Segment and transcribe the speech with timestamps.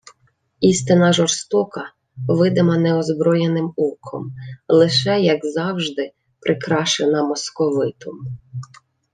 [0.59, 1.85] Істина жорстока,
[2.27, 4.35] видима неозброєним оком,
[4.67, 8.19] лише, як завжди, прикрашена московитом